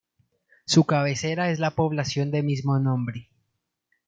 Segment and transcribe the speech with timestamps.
[0.65, 3.29] Su cabecera es la población de mismo nombre.